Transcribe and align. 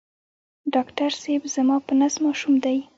ډاکټر 0.73 1.09
صېب 1.21 1.41
زما 1.55 1.75
په 1.85 1.93
نس 1.99 2.15
ماشوم 2.25 2.53
دی 2.63 2.77